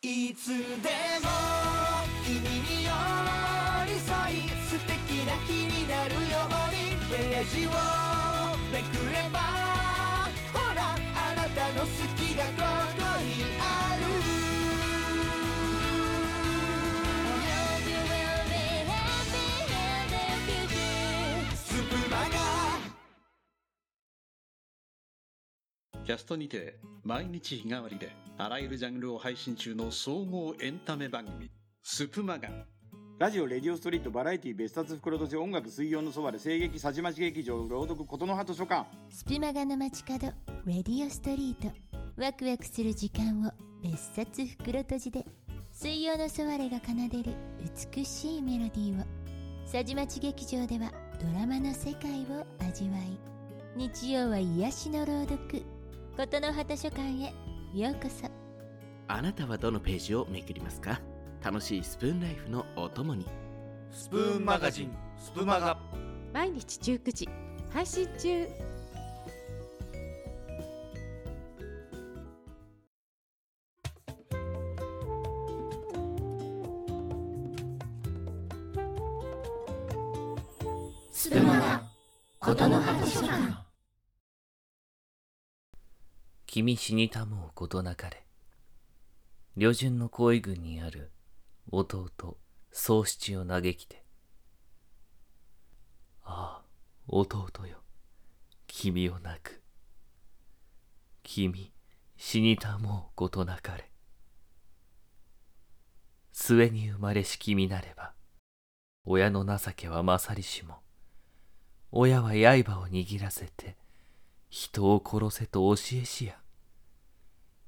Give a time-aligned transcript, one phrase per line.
[0.00, 1.28] いつでも
[2.24, 2.90] 君に寄
[3.84, 6.88] り添い素敵な日になるように。
[7.10, 7.70] ページを
[8.70, 9.40] めくれば
[10.52, 12.67] ほらあなたの好きが
[26.08, 31.50] キャストにて毎日日替わりであらゆるジャンルを配信中の総合エンタメ番組
[31.82, 32.48] スプマガ。
[33.18, 38.86] ラジオ、レディオストリート、バラエティー、別冊袋とじ、音楽、水曜のそばで、声劇、さじまち劇場、朗読、琴の葉図書館。
[39.10, 40.28] スプマガの街角
[40.64, 41.70] レディオストリート。
[42.16, 43.52] ワクワクする時間を
[43.82, 45.26] 別冊袋閉じで
[45.72, 47.34] 水曜のソワレが奏でる
[47.94, 49.04] 美しいメロディーを。
[49.66, 50.90] さじまち劇場では
[51.20, 53.18] ドラマの世界を味わい。
[53.76, 55.77] 日曜は癒しの朗読。
[56.18, 57.32] 琴の葉図書館へ。
[57.80, 58.28] ようこそ。
[59.06, 61.00] あなたはどのページをめくりますか？
[61.44, 63.24] 楽しいスプーンライフのお供に。
[63.92, 64.96] スプーンマガジン。
[65.16, 65.78] スプマガ。
[66.34, 67.28] 毎日19時。
[67.72, 68.48] 配信中。
[81.12, 81.82] スプマガ。
[82.40, 83.67] 琴の葉図書館
[86.50, 88.24] 君死にたもうことなかれ。
[89.54, 91.12] 旅順の恋軍にある
[91.70, 92.10] 弟、
[92.72, 94.02] 宗七を嘆きて。
[96.24, 96.64] ああ、
[97.06, 97.76] 弟よ。
[98.66, 99.60] 君を泣く。
[101.22, 101.70] 君、
[102.16, 103.90] 死にたもうことなかれ。
[106.32, 108.14] 末に生まれし君なれば、
[109.04, 110.78] 親の情けは勝りしも、
[111.92, 113.76] 親は刃を握らせて、
[114.50, 116.38] 人を殺せと教えしや。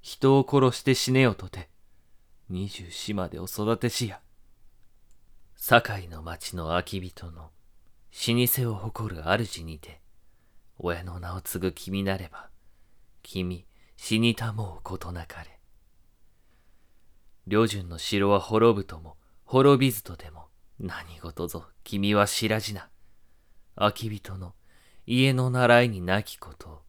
[0.00, 1.68] 人を殺して死ねよとて、
[2.48, 4.20] 二十四までを育てしや。
[5.56, 7.50] 堺の町の空き人の
[8.12, 10.00] 老舗を誇る主にて、
[10.78, 12.48] 親の名を継ぐ君なれば、
[13.22, 13.66] 君
[13.96, 15.60] 死にたもうことなかれ。
[17.46, 20.46] 旅順の城は滅ぶとも、滅びずとでも、
[20.78, 22.88] 何事ぞ君は知らじな。
[23.76, 24.54] 空き人の
[25.12, 26.84] 家の習いになきこと。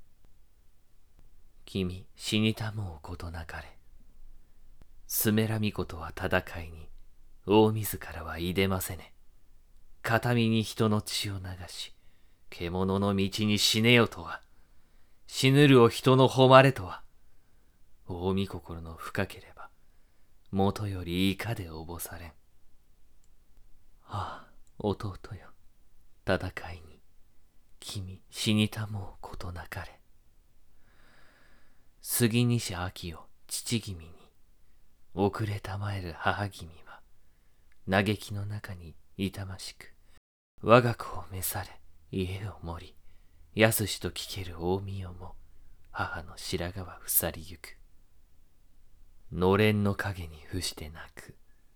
[1.66, 3.80] 君死にたもうことなかれ。
[5.08, 6.88] スメラミコとは戦いに、
[7.48, 9.16] 大自らはいでませね。
[10.04, 11.96] 片身に人の血を流し、
[12.52, 14.44] 獣の道に死ねよとは、
[15.26, 17.02] 死ぬるを人の誉れとは、
[18.06, 19.72] 大見心の深ければ、
[20.52, 22.30] 元よりいかでおぼされん。
[24.06, 25.48] ああ、弟よ、
[26.28, 26.91] 戦いに、
[27.82, 30.00] 君死にたもうことなかれ。
[32.02, 34.12] 杉西秋を父君に、
[35.14, 37.02] 遅れたまえる母君は、
[37.90, 39.94] 嘆きの中に痛ましく、
[40.62, 41.70] 我が子を召され、
[42.12, 42.96] 家を盛り、
[43.62, 45.36] 安しと聞ける大宮も、
[45.90, 47.78] 母の白髪は腐りゆく。
[49.32, 51.36] のれんの影に伏して泣く、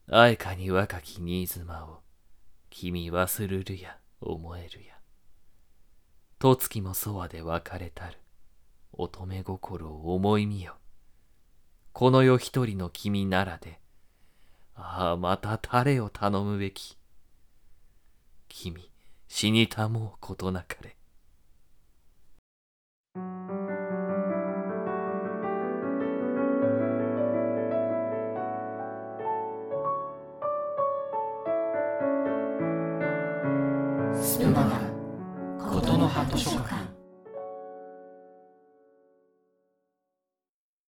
[0.10, 2.04] あえかに若き新妻を、
[2.70, 4.96] 君忘るるや思えるや。
[6.38, 8.18] とつきもそわで別れたる。
[8.92, 10.76] 乙女心を思いみよ。
[11.94, 13.80] この世一人の君ならで、
[14.76, 16.98] ああ、また誰を頼むべき。
[18.50, 18.92] 君、
[19.28, 20.98] 死にたもうことなかれ。
[34.22, 34.85] スプマガ
[35.76, 36.95] ことの葉図書館